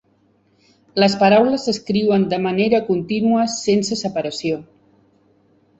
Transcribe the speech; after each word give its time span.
Les 1.03 1.15
paraules 1.23 1.67
s'escriuen 1.69 2.25
de 2.33 2.41
manera 2.49 2.81
contínua 2.91 3.45
sense 3.61 4.01
separació. 4.05 4.61